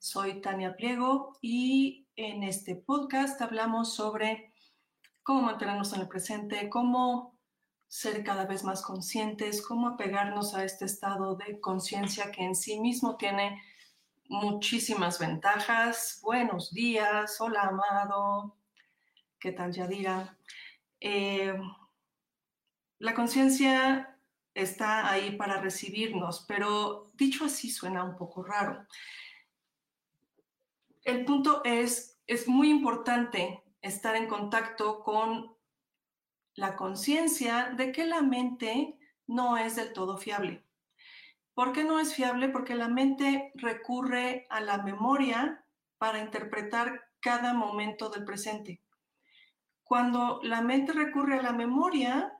[0.00, 4.54] Soy Tania Pliego y en este podcast hablamos sobre
[5.22, 7.38] cómo mantenernos en el presente, cómo
[7.86, 12.80] ser cada vez más conscientes, cómo apegarnos a este estado de conciencia que en sí
[12.80, 13.62] mismo tiene
[14.30, 16.20] muchísimas ventajas.
[16.22, 18.56] Buenos días, hola amado,
[19.38, 20.38] ¿qué tal Yadira?
[20.98, 21.52] Eh,
[23.00, 24.18] la conciencia
[24.54, 28.86] está ahí para recibirnos, pero dicho así suena un poco raro.
[31.04, 35.56] El punto es, es muy importante estar en contacto con
[36.54, 40.64] la conciencia de que la mente no es del todo fiable.
[41.54, 42.48] ¿Por qué no es fiable?
[42.48, 45.64] Porque la mente recurre a la memoria
[45.98, 48.80] para interpretar cada momento del presente.
[49.84, 52.32] Cuando la mente recurre a la memoria,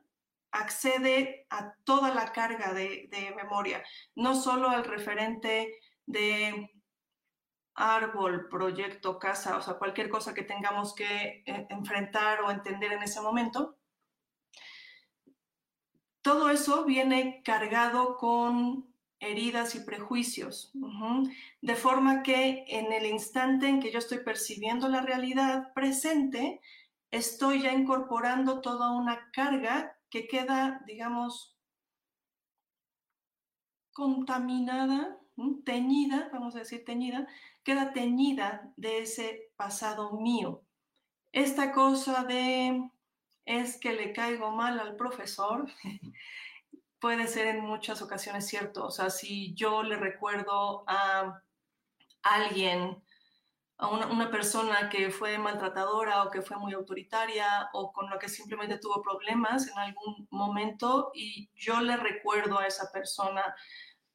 [0.52, 3.82] accede a toda la carga de, memoria,
[4.14, 6.70] no solo al referente de
[7.80, 13.02] árbol, proyecto, casa, o sea, cualquier cosa que tengamos que eh, enfrentar o entender en
[13.02, 13.78] ese momento.
[16.22, 20.72] Todo eso viene cargado con heridas y prejuicios,
[21.60, 26.60] de forma que en el instante en que yo estoy percibiendo la realidad presente,
[27.10, 31.58] estoy ya incorporando toda una carga que queda, digamos,
[33.92, 35.18] contaminada,
[35.64, 37.26] teñida, vamos a decir teñida,
[37.62, 40.62] queda teñida de ese pasado mío.
[41.32, 42.90] Esta cosa de
[43.44, 45.66] es que le caigo mal al profesor
[47.00, 48.86] puede ser en muchas ocasiones cierto.
[48.86, 51.42] O sea, si yo le recuerdo a
[52.22, 53.02] alguien
[53.78, 58.28] a una, persona que fue maltratadora o que fue muy autoritaria o con lo que
[58.28, 63.42] simplemente tuvo problemas en algún momento y yo le recuerdo a esa persona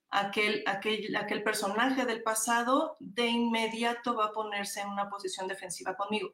[0.10, 5.96] aquel, aquel, aquel personaje del pasado, de inmediato va a ponerse en una posición defensiva
[5.96, 6.34] conmigo.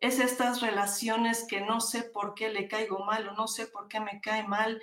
[0.00, 3.88] Es estas relaciones que no sé por qué le caigo mal o no sé por
[3.88, 4.80] qué me cae mal.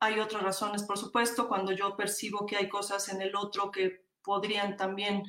[0.00, 4.04] hay otras razones, por supuesto, cuando yo percibo que hay cosas en el otro que
[4.22, 5.24] podrían también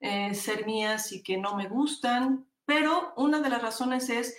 [0.00, 4.36] eh, ser mías y que no me gustan, pero una de las razones es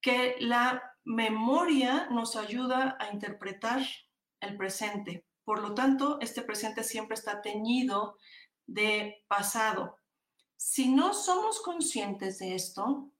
[0.00, 3.82] que la memoria nos ayuda a interpretar
[4.42, 5.24] el presente.
[5.44, 8.18] Por lo tanto, este presente siempre está teñido
[8.66, 9.96] de pasado.
[10.56, 13.10] Si no somos conscientes de esto,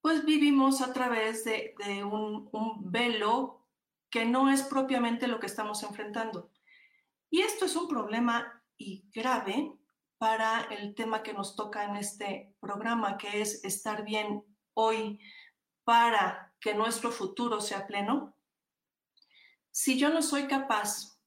[0.00, 1.74] pues vivimos a través de,
[2.04, 2.50] un,
[2.90, 3.66] velo
[4.10, 6.50] que no es propiamente lo que estamos enfrentando.
[7.30, 9.72] Y esto es un problema y grave
[10.18, 14.44] para el tema que nos toca en este programa, que es estar bien
[14.74, 15.20] hoy
[15.84, 18.31] para que nuestro futuro sea pleno.
[19.72, 21.18] Si yo no soy capaz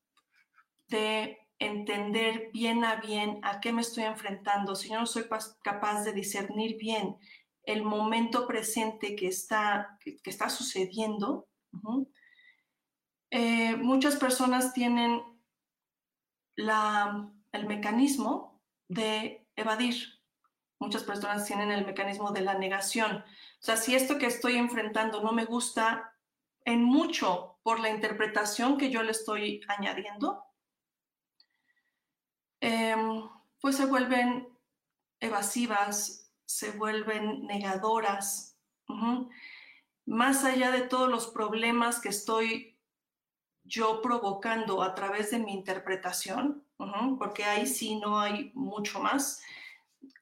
[0.88, 5.26] de entender bien a bien a qué me estoy enfrentando, si yo no soy
[5.64, 7.18] capaz de discernir bien
[7.64, 11.48] el momento presente que está, que, está sucediendo,
[13.32, 15.22] eh, muchas personas tienen
[16.56, 19.96] la, el mecanismo de evadir.
[20.80, 23.18] Muchas personas tienen el mecanismo de la negación.
[23.18, 26.15] O sea, si esto que estoy enfrentando no me gusta
[26.66, 30.44] en mucho por la interpretación que yo le estoy añadiendo,
[32.60, 33.30] em,
[33.62, 34.48] pues se vuelven
[35.20, 38.58] evasivas, se vuelven negadoras.
[40.06, 42.78] Más allá de todos los problemas que estoy
[43.64, 46.64] yo provocando a través de mi interpretación,
[47.18, 49.42] porque ahí sí no hay mucho más.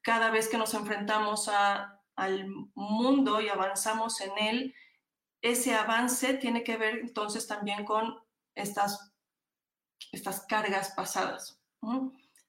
[0.01, 1.49] Cada vez que nos enfrentamos
[2.15, 4.75] al mundo y avanzamos en él,
[5.43, 8.17] ese avance tiene que ver entonces también con
[8.55, 9.13] estas,
[10.13, 11.61] estas cargas pasadas.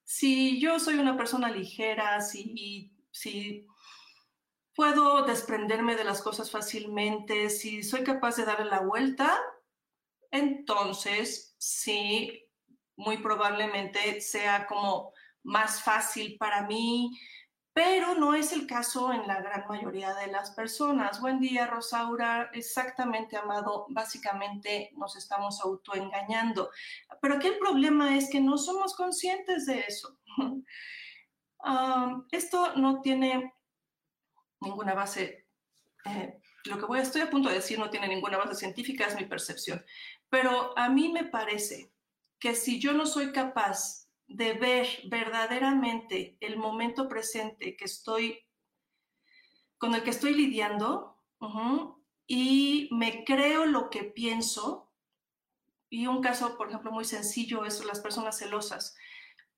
[0.04, 3.66] Si yo soy una persona ligera, si, si
[4.76, 9.40] puedo desprenderme de las cosas fácilmente, si soy capaz de darle la vuelta,
[10.30, 12.48] entonces sí,
[12.96, 15.12] muy probablemente sea como
[15.42, 17.18] más fácil para mí,
[17.74, 21.20] pero no es el caso en la gran mayoría de las personas.
[21.20, 22.48] Buen día, Rosaura.
[22.52, 23.86] Exactamente, amado.
[23.88, 26.70] Básicamente nos estamos autoengañando.
[27.20, 30.16] Pero aquí el problema es que no somos conscientes de eso.
[32.30, 33.52] esto no tiene
[34.60, 35.48] ninguna base.
[36.04, 39.16] Eh, lo que voy, estoy a punto de decir no tiene ninguna base científica, es
[39.16, 39.84] mi percepción.
[40.30, 41.92] Pero a mí me parece
[42.38, 48.38] que si yo no soy capaz de ver verdaderamente el momento presente que estoy,
[49.78, 51.18] con el que estoy lidiando,
[52.26, 54.90] y me creo lo que pienso,
[55.90, 58.96] y un caso, por ejemplo, muy sencillo es las personas celosas.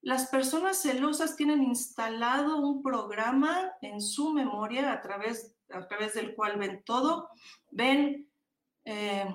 [0.02, 6.34] Las personas celosas tienen instalado un programa en su memoria a través, a través del
[6.34, 7.30] cual ven todo,
[7.70, 8.28] ven
[8.84, 9.26] eh,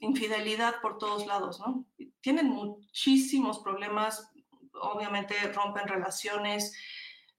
[0.00, 1.84] infidelidad por todos lados, ¿no?
[2.20, 4.31] Tienen muchísimos problemas
[4.74, 6.74] obviamente rompen relaciones.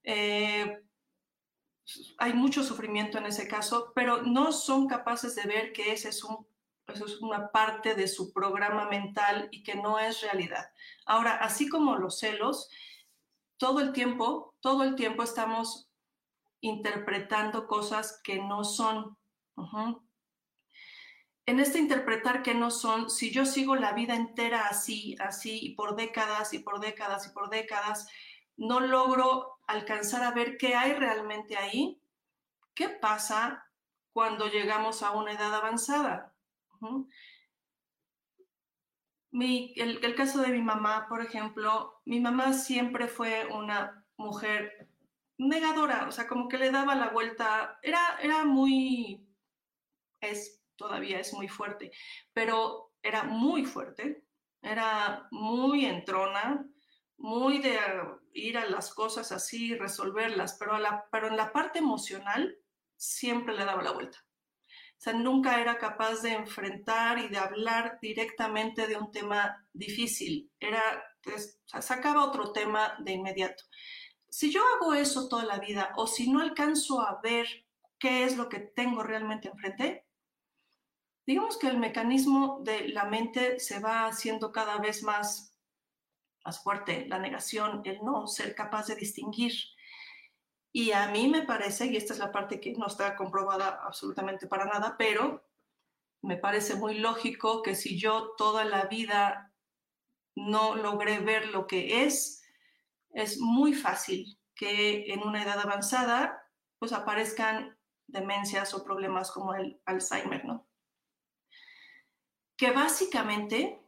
[0.03, 0.81] Eh,
[2.17, 6.23] hay mucho sufrimiento en ese caso, pero no son capaces de ver que ese es
[6.23, 6.47] un,
[6.87, 10.71] eso es una parte de su programa mental y que no es realidad.
[11.05, 12.69] Ahora, así como los celos,
[13.57, 15.89] todo el tiempo, todo el tiempo estamos
[16.61, 19.17] interpretando cosas que no son
[21.45, 25.75] en este interpretar que no son, si yo sigo la vida entera así, así, y
[25.75, 28.07] por décadas y por décadas y por décadas,
[28.55, 31.99] no logro alcanzar a ver qué hay realmente ahí,
[32.73, 33.67] ¿qué pasa
[34.13, 36.33] cuando llegamos a una edad avanzada?
[39.31, 44.89] el, el, caso de mi mamá, por ejemplo, mi mamá siempre fue una mujer
[45.37, 49.25] negadora, o sea, como que le daba la vuelta, era, era muy,
[50.21, 51.91] es todavía es muy fuerte,
[52.33, 54.23] pero era muy fuerte,
[54.61, 56.65] era muy entrona,
[57.17, 57.77] muy de
[58.33, 62.57] ir a las cosas así, y resolverlas, pero, en la parte emocional
[62.95, 64.25] siempre le daba la vuelta.
[64.97, 70.49] O sea, nunca era capaz de enfrentar y de hablar directamente de un tema difícil.
[70.59, 70.81] Era,
[71.81, 73.65] sacaba otro tema de inmediato.
[74.29, 77.47] Si yo hago eso toda la vida o si no alcanzo a ver
[77.99, 80.02] qué es lo que tengo realmente enfrente,
[81.25, 85.57] digamos que el mecanismo de la mente se va haciendo cada vez más,
[86.43, 89.53] más fuerte, la negación, el no ser capaz de distinguir.
[90.71, 94.47] Y a mí me parece, y esta es la parte que no está comprobada absolutamente
[94.47, 95.47] para nada, pero
[96.21, 99.53] me parece muy lógico que si yo toda la vida
[100.35, 102.43] no logré ver lo que es,
[103.11, 106.49] es muy fácil que en una edad avanzada
[106.79, 107.77] pues aparezcan
[108.07, 110.67] demencias o problemas como el Alzheimer, ¿no?
[112.63, 113.85] Que básicamente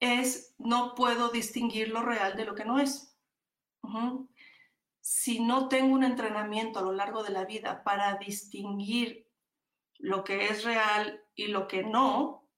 [0.00, 3.14] es no puedo distinguir lo real de lo que no es.
[5.02, 9.28] Si no tengo un entrenamiento a lo largo de la vida para distinguir
[9.98, 12.48] lo que es real y lo que no,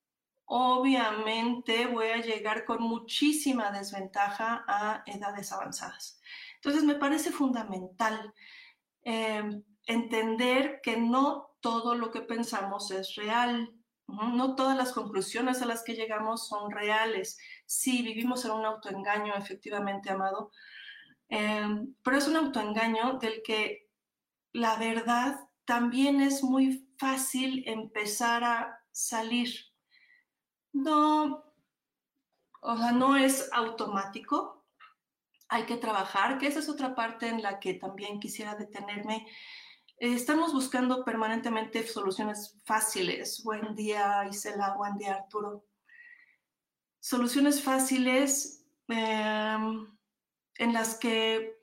[0.45, 6.21] obviamente voy a llegar con muchísima desventaja a edades avanzadas.
[6.55, 8.33] Entonces me parece fundamental
[9.03, 13.75] eh, entender que no todo lo que pensamos es real.
[14.11, 17.39] No todas las conclusiones a las que llegamos son reales.
[17.67, 20.51] Sí, vivimos en un autoengaño, efectivamente, amado,
[21.29, 23.89] em, pero es un autoengaño del que
[24.53, 29.51] la verdad también es muy fácil empezar a salir.
[30.73, 31.45] No,
[32.61, 34.65] o sea, no es automático.
[35.49, 39.27] Hay que trabajar, que esa es otra parte en la que también quisiera detenerme
[40.01, 43.43] estamos buscando permanentemente soluciones fáciles.
[43.45, 44.75] Buen día, Isela.
[44.75, 45.67] Buen día, Arturo.
[47.01, 49.87] Soluciones fáciles em,
[50.57, 51.61] en las que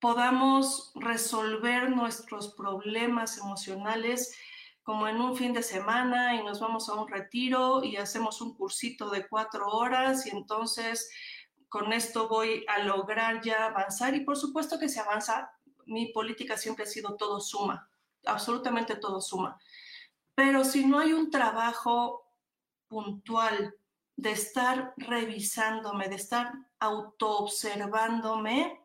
[0.00, 4.36] podamos resolver nuestros problemas emocionales
[4.82, 8.56] como en un fin de semana y nos vamos a un retiro y hacemos un
[8.56, 11.10] cursito de cuatro horas y entonces
[11.68, 15.52] con esto voy a lograr ya avanzar y por supuesto que se avanza
[15.90, 17.90] mi política siempre ha sido todo suma,
[18.24, 19.58] absolutamente todo suma.
[20.34, 22.26] Pero si no hay un trabajo
[22.88, 23.74] puntual
[24.16, 28.80] de estar revisándome, de estar autoobservándome,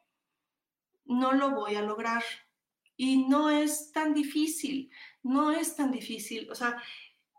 [1.05, 2.23] no lo voy a lograr.
[2.97, 4.89] Y no es tan difícil,
[5.21, 6.49] no es tan difícil.
[6.49, 6.81] O sea,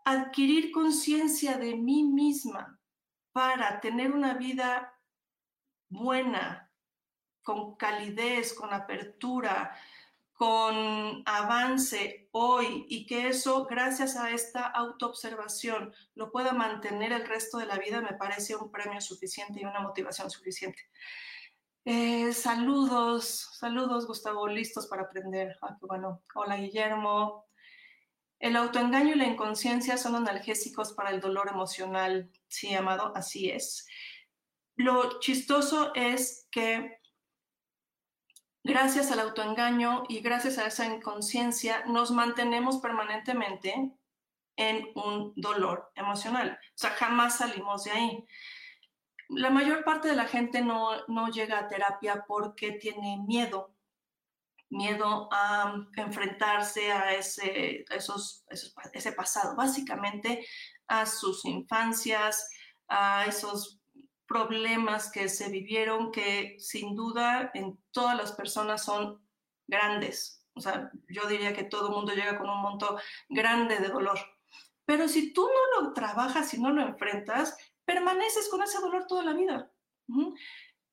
[0.05, 2.79] adquirir conciencia de mí misma
[3.31, 4.93] para tener una vida
[5.89, 6.66] buena,
[7.47, 9.73] con calidez, con apertura,
[10.33, 17.57] con avance hoy y que eso, gracias a esta autoobservación, lo pueda mantener el resto
[17.57, 20.89] de la vida, me parece un premio suficiente y una motivación suficiente.
[21.85, 25.57] Eh, saludos, saludos Gustavo, listos para aprender.
[25.61, 26.23] Ah, bueno.
[26.35, 27.45] Hola Guillermo,
[28.39, 32.29] el autoengaño y la inconsciencia son analgésicos para el dolor emocional.
[32.49, 33.87] Sí, amado, así es.
[34.75, 36.96] Lo chistoso es que
[38.67, 43.91] gracias al autoengaño y gracias a esa inconsciencia nos mantenemos permanentemente
[44.57, 46.59] en un dolor emocional.
[46.61, 48.25] O sea, jamás salimos de ahí.
[49.29, 53.73] La mayor parte de la gente no, no llega a terapia porque tiene miedo
[54.69, 58.43] miedo a enfrentarse a ese, esos,
[58.91, 60.45] ese pasado, básicamente
[60.87, 62.49] a sus infancias,
[62.89, 63.76] a esos
[64.27, 69.21] problemas que se vivieron que sin duda en todas las personas son
[69.67, 70.45] grandes.
[70.53, 72.97] O sea, yo diría que todo mundo llega con un monto
[73.29, 74.19] grande de dolor.
[74.85, 79.23] Pero si tú no lo trabajas y no lo enfrentas, permaneces con ese dolor toda
[79.23, 79.71] la vida.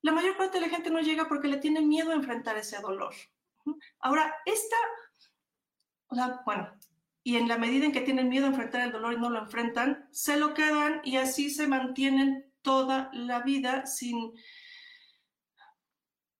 [0.03, 2.81] La mayor parte de la gente no llega porque le tiene miedo a enfrentar ese
[2.81, 3.14] dolor.
[4.00, 4.76] Ahora, esta,
[6.09, 6.71] o sea, bueno,
[7.23, 9.38] y en la medida en que tienen miedo a enfrentar el dolor y no lo
[9.38, 14.33] enfrentan, se lo quedan y así se mantienen toda la vida sin,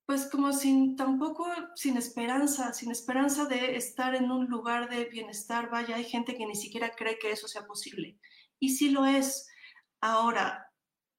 [0.07, 5.71] pues como sin tampoco, sin esperanza, sin esperanza de estar en un lugar de bienestar.
[5.71, 8.19] Vaya, hay gente que ni siquiera cree que eso sea posible.
[8.59, 9.47] Y sí lo es.
[10.01, 10.73] Ahora,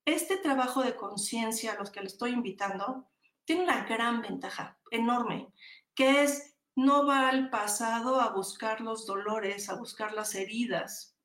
[0.04, 3.08] este trabajo de conciencia a los que le estoy invitando
[3.46, 5.54] tiene una gran ventaja, enorme,
[5.94, 11.16] que es no va al pasado a buscar los dolores, a buscar las heridas.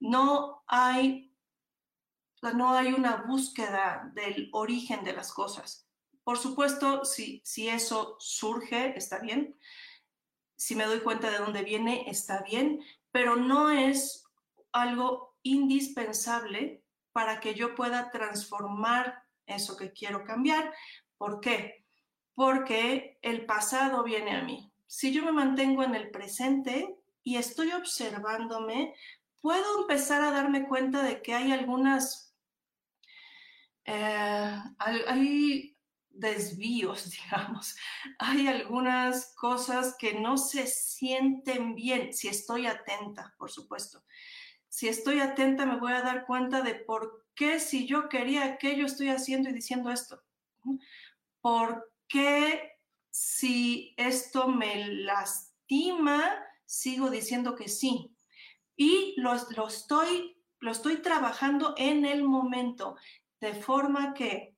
[0.00, 1.27] No hay
[2.54, 5.86] no hay una búsqueda del origen de las cosas.
[6.24, 9.56] Por supuesto, si, si eso surge, está bien.
[10.56, 12.80] Si me doy cuenta de dónde viene, está bien,
[13.12, 14.24] pero no es
[14.72, 20.74] algo indispensable para que yo pueda transformar eso que quiero cambiar.
[21.16, 21.78] ¿Por qué?
[22.38, 24.72] porque el pasado viene a mí.
[24.86, 28.94] Si yo me mantengo en el presente y estoy observándome,
[29.40, 32.27] puedo empezar a darme cuenta de que hay algunas,
[33.88, 35.76] eh, hay
[36.10, 37.76] desvíos, digamos,
[38.18, 44.04] hay algunas cosas que no se sienten bien, si estoy atenta, por supuesto.
[44.68, 48.84] Si estoy atenta, me voy a dar cuenta de por qué si yo quería aquello,
[48.84, 50.22] estoy haciendo y diciendo esto.
[51.40, 52.78] ¿Por que
[53.10, 58.14] si esto me lastima, sigo diciendo que sí.
[58.76, 62.96] Y lo, estoy, lo estoy trabajando en el momento,
[63.40, 64.56] de forma que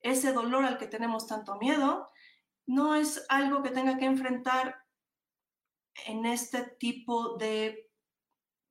[0.00, 2.08] ese dolor al que tenemos tanto miedo
[2.66, 4.84] no es algo que tenga que enfrentar
[6.06, 7.90] en este tipo de,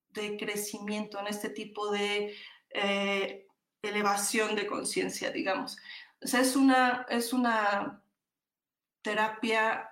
[0.09, 2.35] de crecimiento, en este tipo de
[2.69, 3.47] eh,
[3.81, 5.77] elevación de conciencia, digamos.
[6.23, 8.03] O sea, es una, es una
[9.01, 9.89] terapia,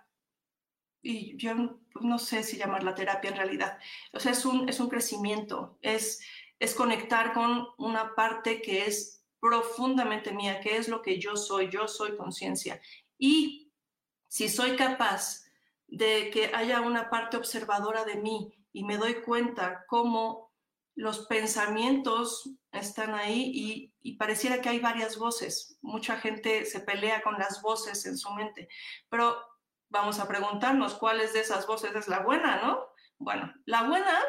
[1.01, 1.53] y yo
[2.01, 3.79] no sé si llamarla terapia en realidad,
[4.13, 6.21] o sea, es un, es un crecimiento, es,
[6.59, 11.69] es conectar con una parte que es profundamente mía, que es lo que yo soy,
[11.69, 12.81] yo soy conciencia.
[13.17, 13.72] Y
[14.27, 15.46] si soy capaz
[15.88, 20.50] de que haya una parte observadora de mí y me doy cuenta cómo
[20.96, 25.77] los pensamientos están ahí y, y, pareciera que hay varias voces.
[25.81, 28.67] Mucha gente se pelea con las voces en su mente,
[29.10, 29.38] pero
[29.89, 32.86] vamos a preguntarnos cuáles de esas voces es la buena, ¿no?
[33.17, 34.19] Bueno, la buena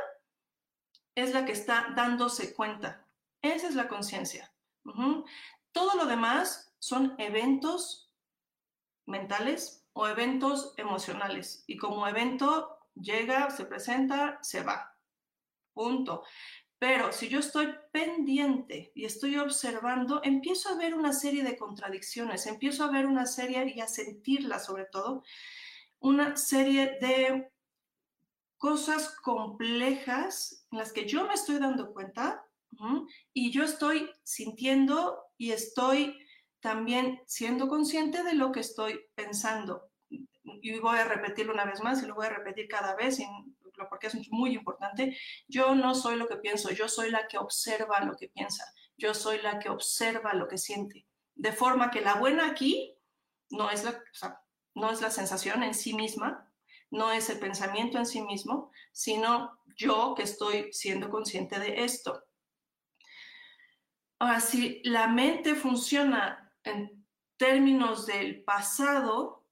[1.14, 3.07] es la que está dándose cuenta.
[3.43, 4.52] Esa es la conciencia.
[5.72, 8.12] Todo lo demás son eventos
[9.06, 11.64] mentales o eventos emocionales.
[11.66, 14.96] Y como evento llega, se presenta, se va.
[15.72, 16.25] Punto.
[16.78, 22.46] Pero si yo estoy pendiente y estoy observando, empiezo a ver una serie de contradicciones,
[22.46, 25.22] empiezo a ver una serie y a sentirla sobre todo,
[25.99, 27.52] una serie de
[28.56, 32.46] cosas complejas en las que yo me estoy dando cuenta
[33.33, 36.19] y yo estoy sintiendo y estoy
[36.61, 39.91] también siendo consciente de lo que estoy pensando.
[40.43, 43.21] y voy a repetirlo una vez más y lo voy a repetir cada vez
[43.89, 45.17] porque es muy importante,
[45.49, 48.65] yo no soy lo que pienso, yo soy la que observa lo que piensa,
[48.97, 51.07] yo soy la que observa lo que siente.
[51.35, 52.97] De forma que la buena aquí
[53.50, 54.03] no es la,
[54.75, 56.53] no es la sensación en sí misma,
[56.91, 62.25] no es el pensamiento en sí mismo, sino yo que estoy siendo consciente de esto.
[64.21, 67.07] Ahora, si la mente funciona en
[67.39, 69.47] términos del pasado,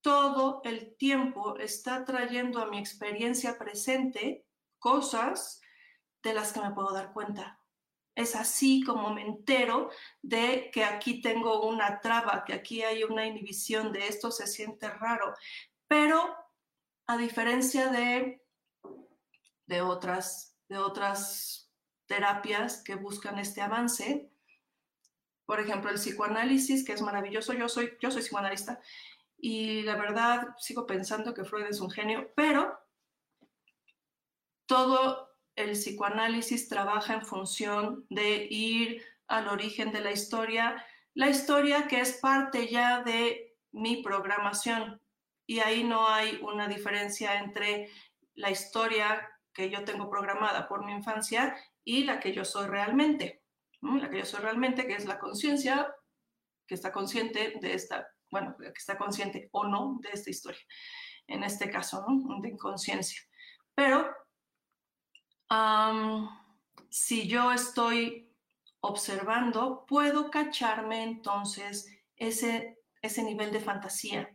[0.00, 4.46] todo el tiempo está trayendo a mi experiencia presente
[4.78, 5.60] cosas
[6.22, 7.60] de las que me puedo dar cuenta.
[8.14, 9.90] Es así como me entero
[10.22, 14.88] de que aquí tengo una traba, que aquí hay una inhibición, de esto se siente
[14.88, 15.34] raro.
[15.86, 16.34] Pero
[17.06, 18.42] a diferencia de,
[19.66, 21.63] de, otras, de otras
[22.06, 24.30] terapias que buscan este avance,
[25.46, 28.80] por ejemplo, el psicoanálisis, que es maravilloso, yo soy, yo soy psicoanalista
[29.36, 32.78] y la verdad sigo pensando que Freud es un genio, pero
[34.66, 41.86] todo el psicoanálisis trabaja en función de ir al origen de la historia, la historia
[41.86, 45.00] que es parte ya de mi programación,
[45.46, 47.90] y ahí no hay una diferencia entre
[48.34, 53.42] la historia que yo tengo programada por mi infancia y la que yo soy realmente.
[53.80, 55.94] La que yo soy realmente, que es la conciencia
[56.66, 60.62] que está consciente de esta, bueno, que está consciente o no de esta historia.
[61.26, 62.40] En este caso, ¿no?
[62.40, 63.20] De inconsciencia.
[63.74, 64.14] Pero
[66.88, 68.34] si yo estoy
[68.80, 71.86] observando, puedo cacharme entonces
[72.16, 74.34] ese, ese nivel de fantasía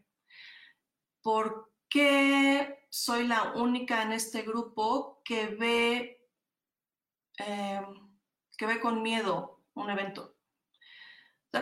[1.21, 6.18] ¿por qué soy la única en este grupo que ve,
[7.39, 7.85] em,
[8.57, 10.35] que ve con miedo un evento?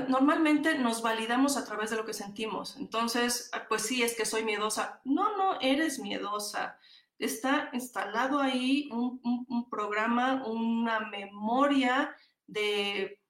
[0.10, 2.76] Normalmente nos validamos a través de lo que sentimos.
[2.76, 5.02] Entonces, ah, pues sí, es que soy miedosa.
[5.06, 6.78] No, no, eres miedosa.
[7.18, 13.22] Está instalado ahí un, programa, una memoria de,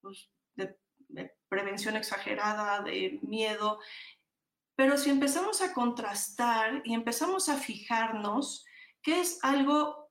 [0.00, 0.30] pues,
[1.48, 3.78] prevención exagerada, de miedo,
[4.76, 8.64] pero si empezamos a contrastar y empezamos a fijarnos,
[9.02, 10.05] que es algo,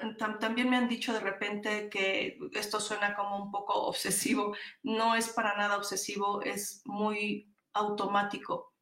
[0.00, 5.14] eh, también me han dicho de repente que esto suena como un poco obsesivo, no
[5.14, 8.72] es para nada obsesivo, es muy automático.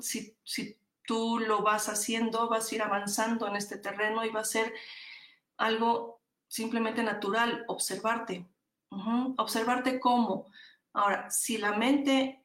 [0.00, 4.40] si, si tú lo vas haciendo, vas a ir avanzando en este terreno y va
[4.40, 4.72] a ser
[5.56, 8.46] algo simplemente natural, observarte.
[9.36, 10.46] Observarte cómo.
[10.92, 12.44] Ahora, si la mente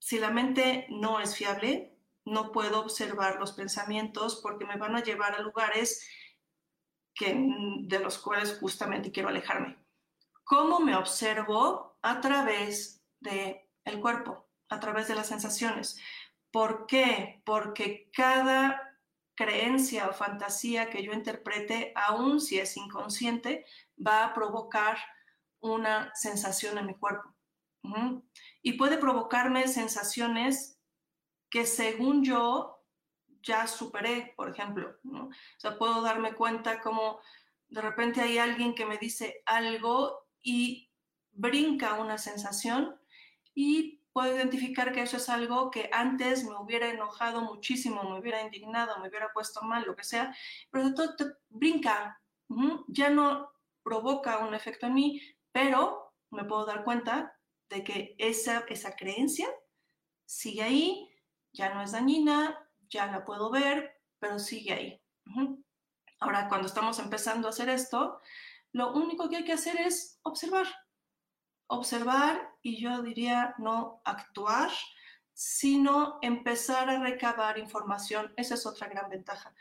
[0.00, 5.04] si la mente no es fiable, no puedo observar los pensamientos porque me van a
[5.04, 6.08] llevar a lugares
[7.14, 7.34] que,
[7.82, 9.76] de los cuales justamente quiero alejarme.
[10.44, 11.98] ¿Cómo me observo?
[12.02, 15.98] A través del el cuerpo, a través de las sensaciones.
[16.50, 17.42] ¿Por qué?
[17.44, 18.98] Porque cada
[19.34, 23.64] creencia o fantasía que yo interprete, aun si es inconsciente,
[24.04, 24.98] va a provocar
[25.60, 27.34] una sensación en mi cuerpo
[28.62, 30.78] y puede provocarme sensaciones
[31.50, 32.79] que según yo
[33.42, 34.98] ya superé, por ejemplo.
[35.04, 37.20] O sea, puedo darme cuenta como
[37.68, 40.90] de repente hay alguien que me dice algo y
[41.32, 43.00] brinca una sensación
[43.54, 48.42] y puedo identificar que eso es algo que antes me hubiera enojado muchísimo, me hubiera
[48.42, 50.34] indignado, me hubiera puesto mal, lo que sea,
[50.70, 51.14] pero todo,
[51.48, 52.20] brinca,
[52.88, 55.22] ya no provoca un efecto en mí,
[55.52, 57.36] pero me puedo dar cuenta
[57.68, 59.48] de que esa, esa creencia
[60.26, 61.08] sigue ahí,
[61.52, 62.58] ya no es dañina,
[62.90, 65.02] ya la puedo ver, pero sigue ahí.
[66.18, 68.20] Ahora, cuando estamos empezando a hacer esto,
[68.72, 70.66] lo único que hay que hacer es observar.
[71.66, 74.70] Observar y yo diría no actuar,
[75.32, 78.32] sino empezar a recabar información.
[78.36, 79.54] Esa es otra gran ventaja.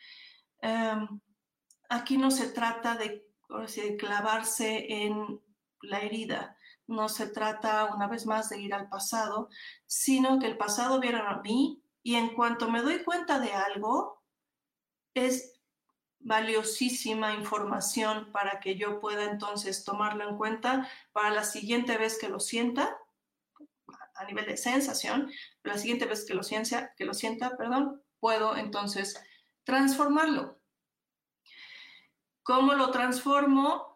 [0.62, 1.22] Em,
[1.90, 3.26] aquí no se trata de,
[3.98, 5.42] clavarse en
[5.82, 9.50] la herida, no se trata una vez más de ir al pasado,
[9.88, 14.24] sino que el pasado viene a mí y en cuanto me doy cuenta de algo,
[15.14, 15.60] es
[16.20, 22.30] valiosísima información para que yo pueda entonces tomarlo en cuenta para la siguiente vez que
[22.30, 22.98] lo sienta,
[24.16, 25.32] a nivel de sensación,
[25.64, 29.22] la siguiente vez que lo, sienta, que lo sienta, perdón, puedo entonces
[29.64, 30.60] transformarlo.
[32.44, 33.90] ¿Cómo lo transformo?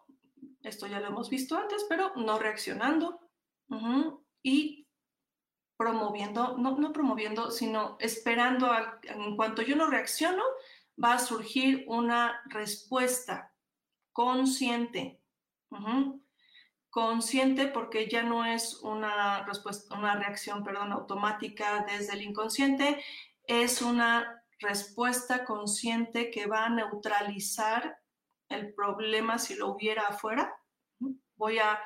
[0.64, 3.20] esto ya lo hemos visto antes, pero no reaccionando
[4.42, 4.83] y
[5.78, 8.72] promoviendo, no, no promoviendo, sino esperando,
[9.04, 10.44] en cuanto yo no reacciono,
[11.02, 13.54] va a surgir una respuesta
[14.12, 15.20] consciente.
[16.90, 23.04] consciente porque ya no es una respuesta, una reacción, perdón, automática desde el inconsciente,
[23.48, 27.98] es una respuesta consciente que va a neutralizar
[28.50, 30.56] el problema si lo hubiera afuera.
[31.36, 31.80] Voy a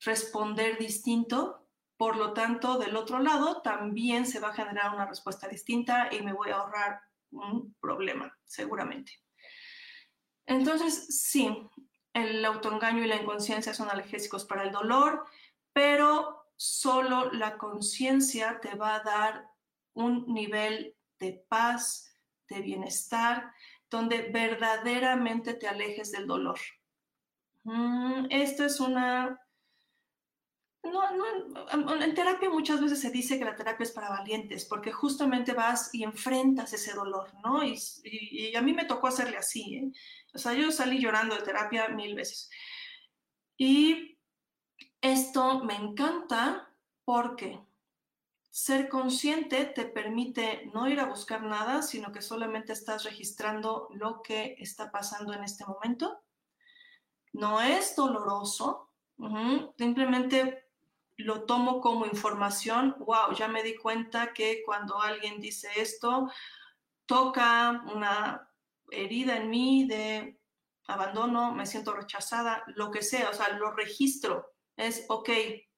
[0.00, 1.61] responder distinto,
[2.02, 6.20] por lo tanto, del otro lado también se va a generar una respuesta distinta y
[6.20, 9.12] me voy a ahorrar un problema, seguramente.
[10.44, 11.64] Entonces, sí,
[12.12, 15.24] el autoengaño y la inconsciencia son analgésicos para el dolor,
[15.72, 19.46] pero solo la conciencia te va a dar
[19.94, 22.12] un nivel de paz,
[22.48, 23.52] de bienestar,
[23.88, 26.58] donde verdaderamente te alejes del dolor.
[27.62, 29.38] Mm, esto es una...
[30.84, 34.90] No, no, en terapia muchas veces se dice que la terapia es para valientes, porque
[34.90, 37.62] justamente vas y enfrentas ese dolor, ¿no?
[37.64, 39.92] Y, y a mí me tocó hacerle así, ¿eh?
[40.34, 42.50] O sea, yo salí llorando de terapia mil veces.
[43.56, 44.18] Y
[45.00, 47.60] esto me encanta porque
[48.50, 54.22] ser consciente te permite no ir a buscar nada, sino que solamente estás registrando lo
[54.22, 56.22] que está pasando en este momento.
[57.32, 58.90] No es doloroso,
[59.78, 60.71] simplemente
[61.22, 62.96] lo tomo como información.
[63.00, 66.30] Wow, ya me di cuenta que cuando alguien dice esto,
[67.06, 68.48] toca una
[68.90, 70.38] herida en mí de
[70.86, 74.54] abandono, me siento rechazada, lo que sea, o sea, lo registro.
[74.76, 75.30] Es, ok,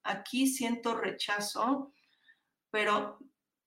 [0.03, 1.93] aquí siento rechazo,
[2.71, 3.19] pero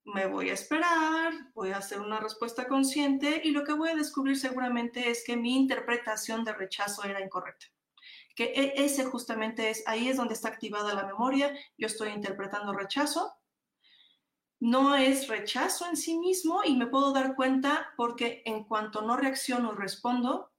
[0.05, 3.95] me voy a esperar, voy a hacer una respuesta consciente y lo que voy a
[3.95, 7.67] descubrir seguramente es que mi interpretación de rechazo era incorrecta.
[8.37, 12.71] Que e, ese justamente es, ahí es donde está activada la memoria, yo estoy interpretando
[12.71, 13.33] rechazo
[14.59, 19.15] no es rechazo en sí mismo y me puedo dar cuenta porque en cuanto no
[19.15, 20.51] reacciono y respondo,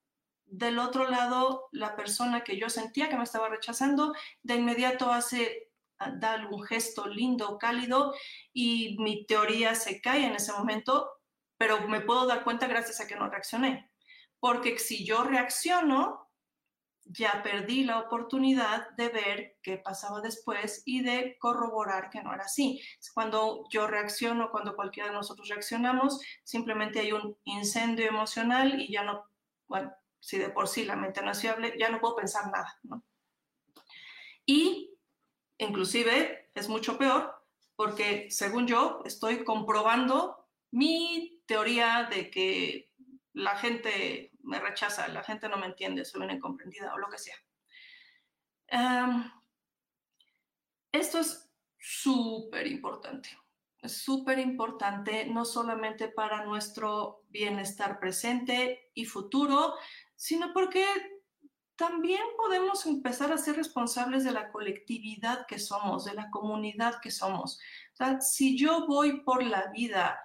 [0.44, 5.70] del otro lado, la persona que yo sentía que me estaba rechazando, de inmediato hace,
[5.98, 8.14] ah, da algún gesto lindo, cálido
[8.52, 11.10] y mi teoría se cae en ese momento,
[11.58, 13.90] pero me puedo dar cuenta gracias a que no reaccioné.
[14.40, 16.27] Porque si yo reacciono,
[17.10, 22.44] ya perdí la oportunidad de ver qué pasaba después y de corroborar que no era
[22.44, 22.80] así.
[23.14, 29.04] Cuando yo reacciono, cuando cualquiera de nosotros reaccionamos, simplemente hay un incendio emocional y ya
[29.04, 29.24] no,
[29.66, 32.78] bueno, si de por sí la mente no es fiable, ya no puedo pensar nada,
[32.82, 33.02] ¿no?
[34.44, 34.94] Y
[35.58, 37.34] inclusive es mucho peor
[37.76, 42.90] porque según yo estoy comprobando mi teoría de que
[43.32, 47.18] la gente me rechaza, la gente no me entiende, soy una incomprendida o lo que
[47.18, 47.36] sea.
[50.90, 53.28] esto es súper importante,
[53.82, 59.74] es súper importante no solamente para nuestro bienestar presente y futuro,
[60.16, 60.84] sino porque
[61.76, 67.10] también podemos empezar a ser responsables de la colectividad que somos, de la comunidad que
[67.10, 67.60] somos.
[68.20, 70.18] si yo voy por la vida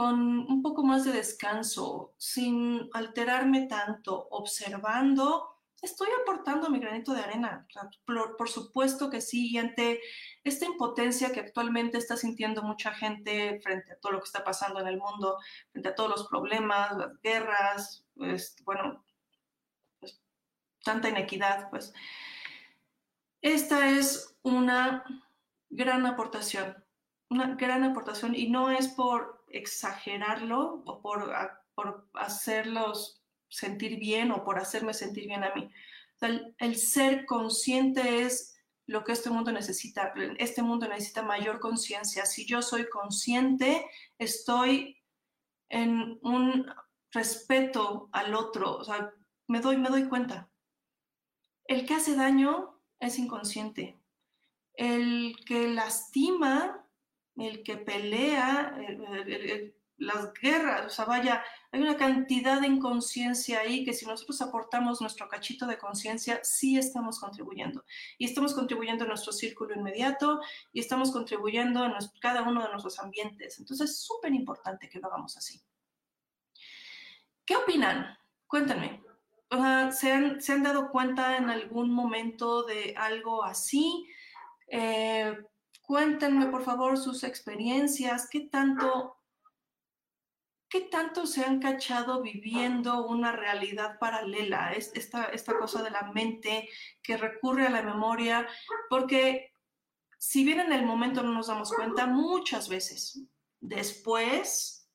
[0.00, 7.20] con un poco más de descanso, sin alterarme tanto, observando, estoy aportando mi granito de
[7.20, 7.66] arena.
[8.06, 10.00] por, supuesto que sí, y ante
[10.42, 14.80] esta impotencia que actualmente está sintiendo mucha gente frente a todo lo que está pasando
[14.80, 15.36] en el mundo,
[15.70, 19.04] frente a todos los problemas, las guerras, pues, bueno,
[19.98, 20.18] pues,
[20.82, 21.92] tanta inequidad, pues
[23.42, 25.04] esta es una
[25.68, 26.82] gran aportación,
[27.28, 31.32] una gran aportación y no es por exagerarlo o por,
[31.74, 35.70] por hacerlos sentir bien o por hacerme sentir bien a mí.
[36.58, 40.12] el, ser consciente es lo que este mundo necesita.
[40.38, 42.26] Este mundo necesita mayor conciencia.
[42.26, 43.86] Si yo soy consciente,
[44.18, 45.00] estoy
[45.68, 46.66] en un
[47.12, 48.76] respeto al otro.
[48.76, 49.12] O sea,
[49.46, 50.50] me doy, me doy cuenta.
[51.64, 54.00] El que hace daño es inconsciente.
[54.74, 56.79] El que lastima
[57.42, 58.76] el que pelea,
[59.96, 65.00] las guerras, o sea, vaya, hay una cantidad de inconsciencia ahí que si nosotros aportamos
[65.00, 67.84] nuestro cachito de conciencia, sí estamos contribuyendo.
[68.16, 70.40] Y estamos contribuyendo a nuestro círculo inmediato
[70.72, 73.58] y estamos contribuyendo a cada uno de nuestros ambientes.
[73.58, 75.62] Entonces es súper importante que lo hagamos así.
[77.44, 78.18] ¿Qué opinan?
[78.46, 79.02] Cuéntenme.
[79.92, 84.06] ¿se, han, ¿Se han dado cuenta en algún momento de algo así?
[84.68, 85.36] Eh,
[85.90, 89.16] Cuéntenme, por favor, sus experiencias, qué tanto,
[90.68, 96.68] qué tanto se han cachado viviendo una realidad paralela, esta, esta cosa de la mente
[97.02, 98.46] que recurre a la memoria,
[98.88, 99.52] porque
[100.16, 103.24] si bien en el momento no nos damos cuenta, muchas veces
[103.58, 104.88] después,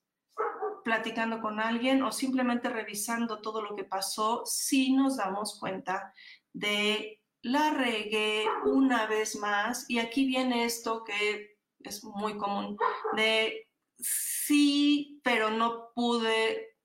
[0.86, 6.14] platicando con alguien o simplemente revisando todo lo que pasó, sí nos damos cuenta
[6.54, 12.76] de la regué una vez más y aquí viene esto que es muy común
[13.16, 16.76] de sí, pero no pude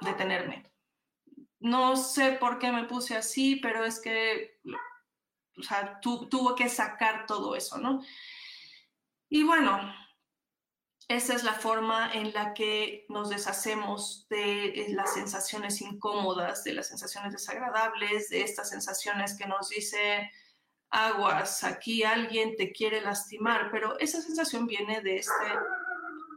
[0.00, 0.68] detenerme.
[1.60, 4.58] No sé por qué me puse así, pero es que,
[5.56, 8.02] o sea, tuvo que sacar todo eso, ¿no?
[9.28, 9.94] Y bueno,
[11.08, 16.74] esa es la forma en la que nos deshacemos de eh, las sensaciones incómodas, de
[16.74, 20.32] las sensaciones desagradables, de estas sensaciones que nos dice
[20.90, 25.46] aguas, aquí alguien te quiere lastimar, pero esa sensación viene de este,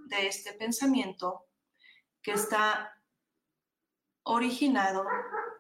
[0.06, 1.46] de este pensamiento
[2.22, 2.94] que está
[4.24, 5.06] originado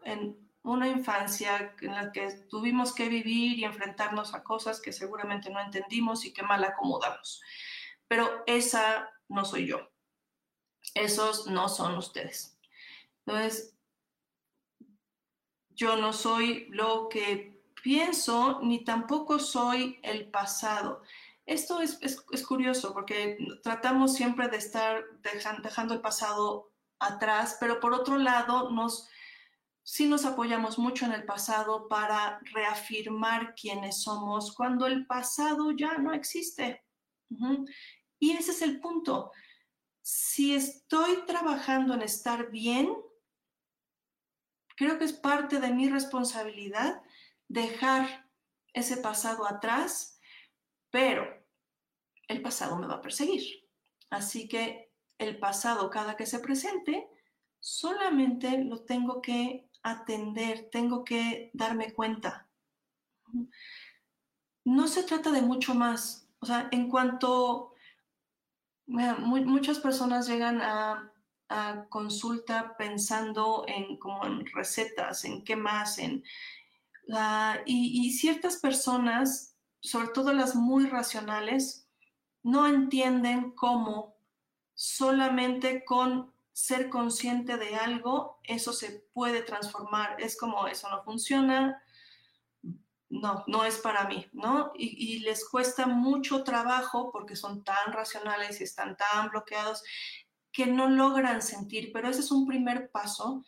[0.04, 5.50] en una infancia en la que tuvimos que vivir y enfrentarnos a cosas que seguramente
[5.50, 7.42] no entendimos y que mal acomodamos
[8.10, 9.88] pero esa no soy yo.
[10.96, 12.58] Esos no son ustedes.
[13.26, 13.78] Entonces,
[15.70, 21.04] yo no soy lo que pienso, ni tampoco soy el pasado.
[21.46, 25.04] Esto es, curioso porque tratamos siempre de estar
[25.64, 29.08] dejando el pasado atrás, pero por otro lado, nos,
[29.84, 35.98] sí nos apoyamos mucho en el pasado para reafirmar quiénes somos cuando el pasado ya
[35.98, 36.84] no existe.
[38.20, 39.32] Y ese es el punto.
[40.02, 42.94] Si estoy trabajando en estar bien,
[44.76, 47.02] creo que es parte de mi responsabilidad
[47.48, 48.30] dejar
[48.74, 50.20] ese pasado atrás,
[50.90, 51.46] pero
[52.28, 53.68] el pasado me va a perseguir.
[54.10, 57.08] Así que el pasado, cada que se presente,
[57.60, 62.50] solamente lo tengo que atender, tengo que darme cuenta.
[64.64, 66.30] No se trata de mucho más.
[66.40, 67.69] O sea, en cuanto
[68.90, 71.06] muchas personas llegan a,
[71.90, 76.24] consulta pensando en como en recetas, en qué más, en
[77.66, 81.88] y, y, ciertas personas, sobre todo las muy racionales,
[82.44, 84.16] no entienden cómo
[84.76, 90.22] solamente con ser consciente de algo eso se puede transformar.
[90.22, 91.82] Es como eso no funciona,
[93.10, 94.72] no, no es para mí, ¿no?
[94.76, 99.84] Y, les cuesta mucho trabajo porque son tan racionales y están tan bloqueados
[100.52, 103.44] que no logran sentir, pero ese es un primer paso.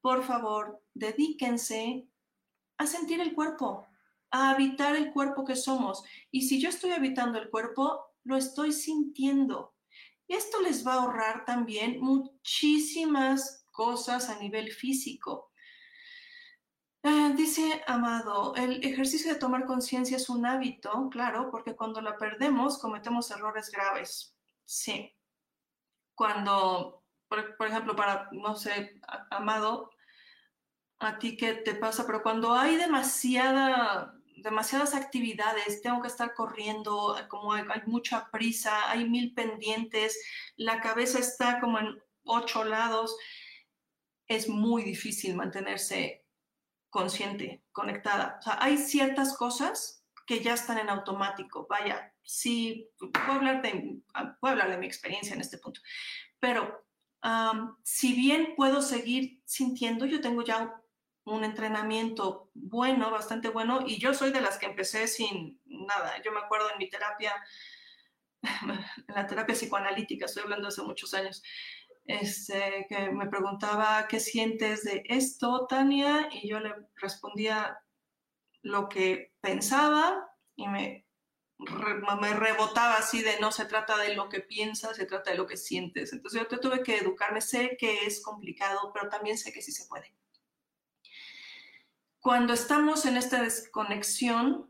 [0.00, 2.06] Por favor, dedíquense
[2.78, 3.86] a sentir el cuerpo,
[4.30, 6.02] a habitar el cuerpo que somos.
[6.30, 9.74] Y si yo estoy habitando el cuerpo, lo estoy sintiendo.
[10.28, 15.49] Esto les va a ahorrar también muchísimas cosas a nivel físico
[17.36, 22.78] Dice Amado, el ejercicio de tomar conciencia es un hábito, claro, porque cuando la perdemos
[22.78, 24.34] cometemos errores graves.
[24.64, 25.14] Sí.
[26.14, 29.90] Cuando, por, ejemplo, para, no sé, Amado,
[30.98, 37.16] a ti qué te pasa, pero cuando hay demasiada, demasiadas actividades, tengo que estar corriendo,
[37.28, 40.18] como hay mucha prisa, hay mil pendientes,
[40.56, 43.16] la cabeza está como en ocho lados,
[44.26, 46.24] es muy difícil mantenerse
[46.90, 48.36] consciente, conectada.
[48.40, 51.66] O sea, hay ciertas cosas que ya están en automático.
[51.68, 54.00] Vaya, sí, puedo hablar de,
[54.40, 55.80] puedo hablar de mi experiencia en este punto,
[56.38, 56.84] pero
[57.84, 60.80] si bien puedo seguir sintiendo, yo tengo ya
[61.24, 66.20] un entrenamiento bueno, bastante bueno, y yo soy de las que empecé sin nada.
[66.22, 67.34] Yo me acuerdo en mi terapia,
[68.42, 71.42] en la terapia psicoanalítica, estoy hablando hace muchos años,
[72.04, 76.28] este, que me preguntaba, ¿qué sientes de esto, Tania?
[76.32, 77.78] Y yo le respondía
[78.62, 81.06] lo que pensaba y me,
[82.20, 85.46] me rebotaba así de no se trata de lo que piensas, se trata de lo
[85.46, 86.12] que sientes.
[86.12, 89.86] Entonces yo tuve que educarme, sé que es complicado, pero también sé que sí se
[89.86, 90.14] puede.
[92.20, 94.68] Cuando estamos en esta desconexión,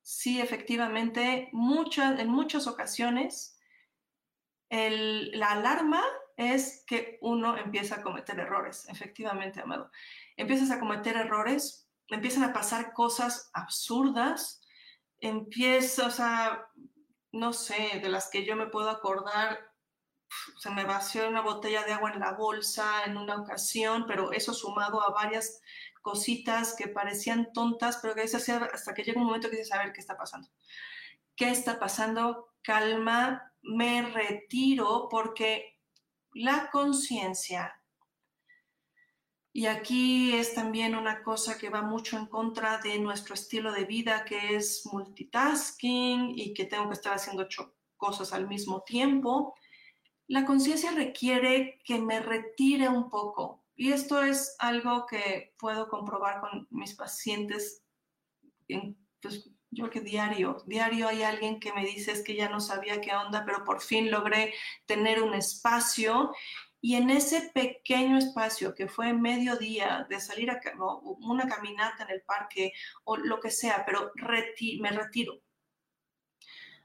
[0.00, 3.59] sí, efectivamente, en muchas ocasiones,
[4.70, 6.02] la alarma
[6.36, 9.90] es que uno empieza a cometer errores, efectivamente, Amado.
[10.36, 14.62] Empiezas a cometer errores, empiezan a pasar cosas absurdas,
[15.20, 16.68] empiezas a,
[17.32, 19.70] no sé, de las que yo me puedo acordar,
[20.58, 24.54] se me vació una botella de agua en la bolsa en una ocasión, pero eso
[24.54, 25.60] sumado a varias
[26.00, 29.92] cositas que parecían tontas, pero que hasta que llega un momento que dices, a ver,
[29.92, 30.48] ¿qué está pasando?
[31.36, 32.54] ¿Qué está pasando?
[32.62, 35.78] Calma, me retiro porque
[36.32, 37.74] la conciencia,
[39.52, 43.84] y aquí es también una cosa que va mucho en contra de nuestro estilo de
[43.84, 49.54] vida, que es multitasking y que tengo que estar haciendo ocho cosas al mismo tiempo,
[50.28, 53.64] la conciencia requiere que me retire un poco.
[53.74, 57.82] Y esto es algo que puedo comprobar con mis pacientes
[59.20, 62.60] pues, yo creo que diario, diario hay alguien que me dice es que ya no
[62.60, 64.52] sabía qué onda, pero por fin logré
[64.86, 66.32] tener un espacio
[66.80, 70.60] y en ese pequeño espacio que fue mediodía de salir a
[71.20, 72.72] una caminata en el parque
[73.04, 74.12] o lo que sea, pero
[74.80, 75.40] me retiro.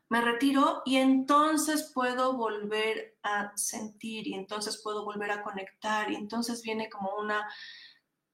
[0.07, 6.15] Me retiro y entonces puedo volver a sentir y entonces puedo volver a conectar y
[6.15, 7.49] entonces viene como una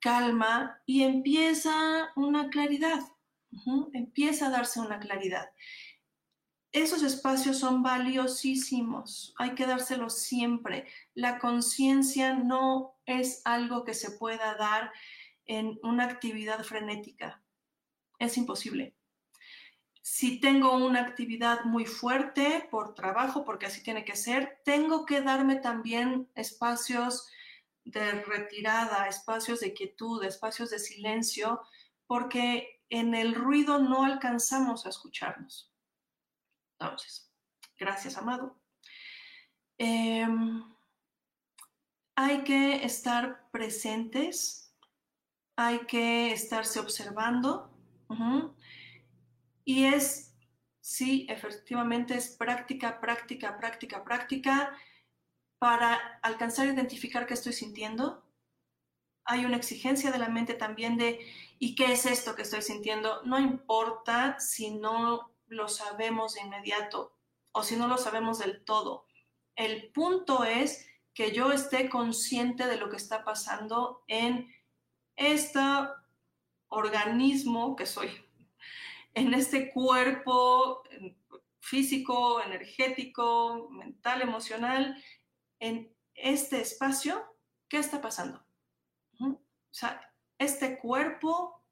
[0.02, 3.00] calma y empieza una claridad
[3.94, 5.52] Empieza a darse una claridad.
[6.72, 10.88] Esos espacios son valiosísimos, hay que dárselos siempre.
[11.14, 14.92] La conciencia no es algo que se pueda dar
[15.46, 17.44] en una actividad frenética.
[18.20, 18.96] Es imposible.
[20.02, 25.22] Si tengo una actividad muy fuerte por trabajo, porque así tiene que ser, tengo que
[25.22, 27.28] darme también espacios
[27.84, 31.62] de retirada, espacios de quietud, espacios de silencio,
[32.08, 35.74] porque en el ruido no alcanzamos a escucharnos.
[36.78, 37.32] Entonces,
[37.80, 38.60] gracias, amado.
[39.78, 40.64] Em,
[42.16, 44.76] hay que estar presentes,
[45.56, 47.70] hay que estarse observando.
[49.64, 50.36] Y es,
[50.82, 54.78] sí, efectivamente, es práctica, práctica, práctica, práctica
[55.60, 58.21] para alcanzar a identificar qué estoy sintiendo.
[59.26, 61.20] Hay una exigencia de la mente también de
[61.64, 63.22] ¿Y qué es esto que estoy sintiendo?
[63.24, 67.16] No importa si no lo sabemos de inmediato
[67.52, 69.06] o si no lo sabemos del todo.
[69.56, 74.52] El punto es que yo esté consciente de lo que está pasando en
[75.16, 75.60] este
[76.70, 78.10] organismo que soy,
[79.14, 80.82] en este cuerpo
[81.60, 85.00] físico, energético, mental, emocional,
[85.60, 87.24] en este espacio,
[87.68, 88.41] ¿qué está pasando?
[89.72, 91.64] O sea, este cuerpo,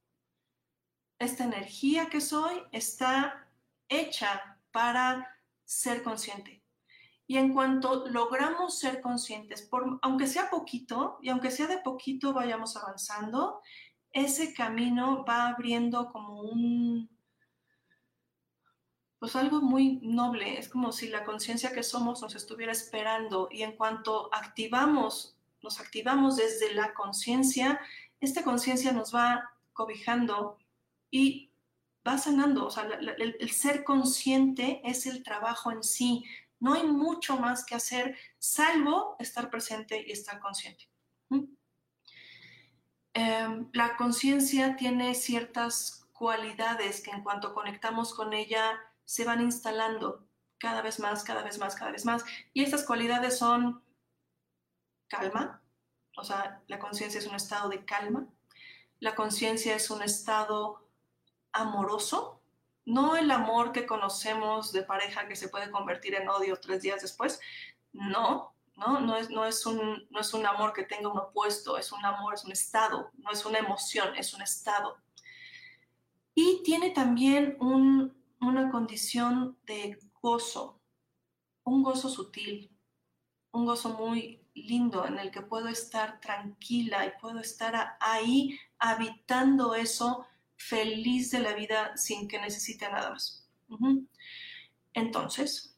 [1.20, 3.48] esta energía que soy, está
[3.90, 5.28] hecha para
[5.66, 6.64] ser consciente.
[7.28, 12.34] Y en cuanto logramos ser conscientes, por, aunque sea poquito, y aunque sea de poquito
[12.34, 13.62] vayamos avanzando,
[14.12, 17.10] ese camino va abriendo como un,
[19.20, 20.58] pues algo muy noble.
[20.58, 25.80] Es como si la conciencia que somos nos estuviera esperando y en cuanto activamos, nos
[25.80, 27.80] activamos desde la conciencia,
[28.20, 30.58] esta conciencia nos va cobijando
[31.12, 31.52] y
[32.08, 32.66] va sanando.
[32.66, 36.26] O sea, el, ser consciente es el trabajo en sí.
[36.60, 40.90] No hay mucho más que hacer salvo estar presente y estar consciente.
[41.30, 41.44] ¿Mm?
[43.14, 50.28] Em, la conciencia tiene ciertas cualidades que en cuanto conectamos con ella se van instalando
[50.58, 52.26] cada vez más, cada vez más, cada vez más.
[52.54, 53.82] Y estas cualidades son
[55.10, 55.62] calma,
[56.16, 58.28] o sea, la conciencia es un estado de calma.
[59.00, 60.86] La conciencia es un estado
[61.52, 62.42] amoroso,
[62.86, 67.02] no el amor que conocemos de pareja que se puede convertir en odio tres días
[67.02, 67.40] después.
[67.94, 71.78] No, no, no es, no es, un, no es un amor que tenga un opuesto,
[71.78, 74.98] es un amor, es un estado, no es una emoción, es un estado.
[76.34, 80.80] Y tiene también una condición de gozo,
[81.64, 82.72] un gozo sutil,
[83.52, 89.76] un gozo muy lindo en el que puedo estar tranquila y puedo estar ahí habitando
[89.76, 93.48] eso feliz de la vida sin que necesite nada más.
[94.94, 95.76] Entonces,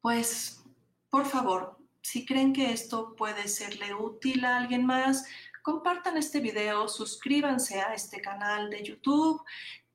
[0.00, 0.62] pues,
[1.10, 5.26] por favor, si creen que esto puede serle útil a alguien más,
[5.62, 9.42] compartan este video, suscríbanse a este canal de YouTube,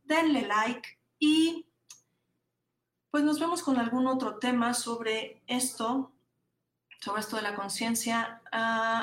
[0.04, 1.66] denle like y
[3.10, 6.13] pues nos vemos con algún otro tema sobre esto
[7.04, 8.42] sobre esto de la conciencia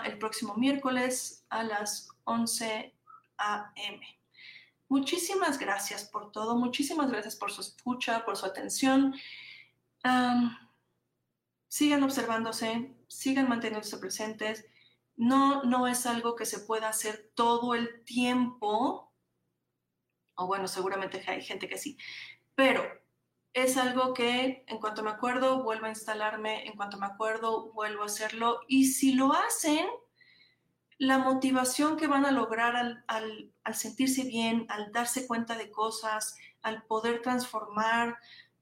[0.07, 2.95] el próximo miércoles a las 11
[3.37, 4.21] a.m.
[4.89, 9.15] Muchísimas gracias por todo, muchísimas gracias por su escucha, por su atención.
[11.69, 14.65] sigan observándose, sigan manteniéndose presentes.
[15.17, 19.13] No, no es algo que se pueda hacer todo el tiempo,
[20.37, 21.99] o bueno, seguramente hay gente que sí,
[22.55, 22.83] pero
[23.53, 28.03] es algo que en cuanto me acuerdo vuelvo a instalarme, en cuanto me acuerdo vuelvo
[28.03, 28.61] a hacerlo.
[28.69, 29.87] Y si lo hacen,
[30.99, 36.85] la motivación que van a lograr al, sentirse bien, al darse cuenta de cosas, al
[36.85, 38.19] poder transformar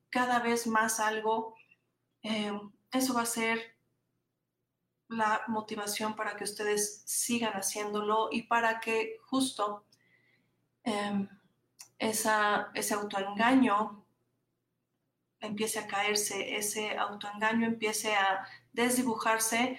[0.09, 1.55] cada vez más algo,
[2.22, 2.53] eh,
[2.93, 3.76] eso va a ser
[5.09, 9.84] la motivación para que ustedes sigan haciéndolo y para que justo
[10.84, 11.28] eh,
[11.99, 14.05] esa, ese autoengaño
[15.41, 19.78] empiece a caerse, ese autoengaño empiece a desdibujarse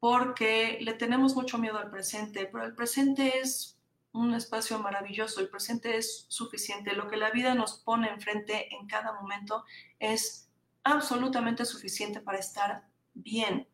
[0.00, 3.78] porque le tenemos mucho miedo al presente, pero el presente es
[4.12, 5.40] un espacio maravilloso.
[5.40, 6.94] El presente es suficiente.
[6.94, 9.64] Lo que la vida nos pone enfrente en cada momento
[9.98, 10.48] es
[10.84, 13.66] absolutamente suficiente para estar bien.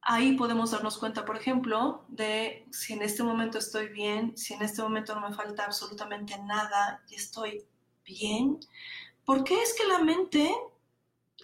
[0.00, 4.62] Ahí podemos darnos cuenta, por ejemplo, de si en este momento estoy bien, si en
[4.62, 7.66] este momento no me falta absolutamente nada y estoy
[8.04, 8.60] bien.
[9.28, 10.50] ¿Por qué es que la mente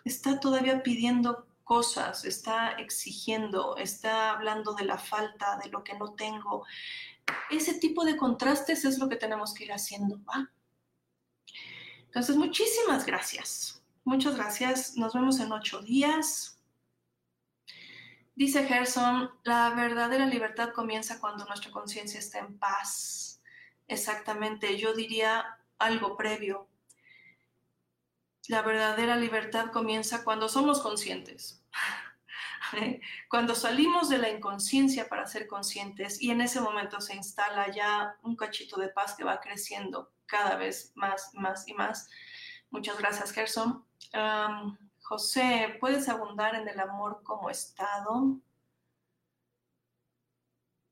[0.07, 6.15] está todavía pidiendo cosas, está exigiendo, está hablando de la falta, de lo que no
[6.15, 6.65] tengo.
[7.51, 10.51] Ese tipo de contrastes es lo que tenemos que ir haciendo, ¿va?
[12.07, 13.83] Entonces, muchísimas gracias.
[14.03, 14.97] Muchas gracias.
[14.97, 16.59] Nos vemos en ocho días.
[18.35, 23.43] Dice Gerson, la verdadera libertad comienza cuando nuestra conciencia está en paz.
[23.89, 25.45] Exactamente, yo diría
[25.79, 26.71] algo previo.
[28.49, 31.63] La verdadera libertad comienza cuando somos conscientes.
[33.29, 38.17] Cuando salimos de la inconsciencia para ser conscientes y en ese momento se instala ya
[38.23, 42.09] un cachito de paz que va creciendo cada vez más, más y más.
[42.71, 43.85] Muchas gracias, Gerson.
[45.03, 48.41] José, ¿puedes abundar en el amor como estado?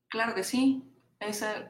[0.09, 0.85] Claro que sí.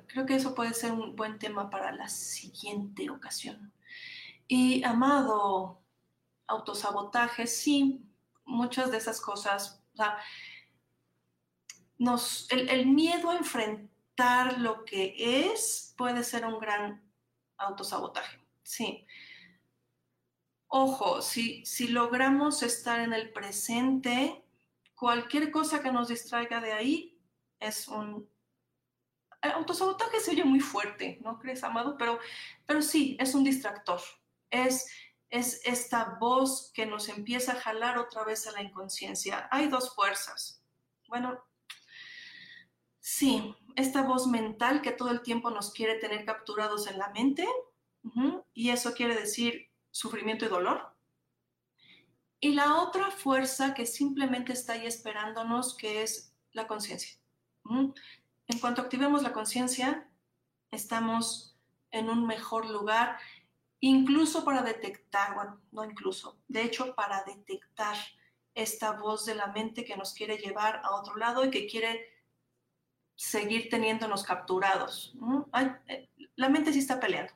[0.08, 3.71] creo que eso puede ser un buen tema para la siguiente ocasión.
[4.54, 5.82] Y amado,
[6.46, 8.04] autosabotaje, sí,
[8.44, 10.18] muchas de esas cosas, o sea,
[11.96, 15.14] nos, el, miedo a enfrentar lo que
[15.46, 17.02] es puede ser un gran
[17.56, 19.06] autosabotaje, sí.
[20.66, 24.44] Ojo, si, si logramos estar en el presente,
[24.94, 27.18] cualquier cosa que nos distraiga de ahí
[27.58, 28.30] es un
[29.40, 31.96] el autosabotaje se oye muy fuerte, ¿no crees, Amado?
[31.96, 32.18] Pero,
[32.66, 34.00] pero sí, es un distractor.
[34.52, 34.86] Es
[35.32, 39.48] es esta voz que nos empieza a jalar otra vez a la inconsciencia.
[39.50, 40.62] Hay dos fuerzas.
[41.08, 41.42] Bueno,
[43.00, 47.48] sí, esta voz mental que todo el tiempo nos quiere tener capturados en la mente,
[48.52, 50.94] y eso quiere decir sufrimiento y dolor.
[52.38, 57.18] Y la otra fuerza que simplemente está ahí esperándonos, que es la conciencia.
[57.64, 60.10] En cuanto activemos la conciencia,
[60.70, 61.56] estamos
[61.90, 63.18] en un mejor lugar
[63.82, 67.96] incluso para detectar, bueno, no incluso, de hecho para detectar
[68.54, 72.06] esta voz de la mente que nos quiere llevar a otro lado y que quiere
[73.16, 75.14] seguir teniéndonos capturados.
[75.88, 77.32] Eh, la mente sí está peleando.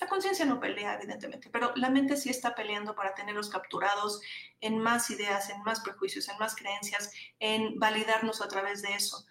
[0.00, 4.20] La conciencia no pelea, evidentemente, pero la mente sí está peleando para tenernos capturados
[4.60, 9.26] en más ideas, en más prejuicios, en más creencias, en validarnos a través de eso.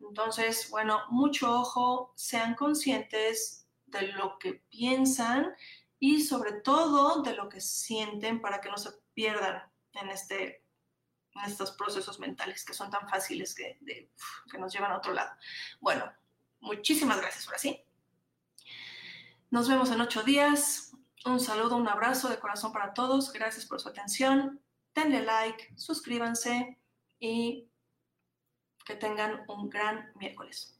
[0.00, 5.54] Entonces, bueno, mucho ojo, sean conscientes de lo que piensan
[6.00, 10.64] y sobre todo de lo que sienten para que no se pierdan en, este,
[11.34, 13.78] en estos procesos mentales que son tan fáciles que,
[14.50, 15.30] que nos llevan a otro lado.
[15.78, 16.10] Bueno,
[16.60, 17.84] muchísimas gracias ahora sí.
[19.50, 20.96] Nos vemos en ocho días.
[21.26, 23.30] Un saludo, un abrazo de corazón para todos.
[23.32, 24.58] Gracias por su atención.
[24.94, 26.78] Denle like, suscríbanse
[27.18, 27.68] y
[28.86, 30.79] que tengan un gran miércoles.